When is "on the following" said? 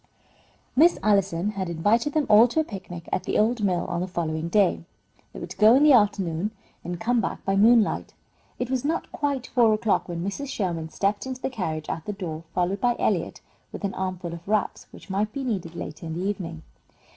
3.85-4.49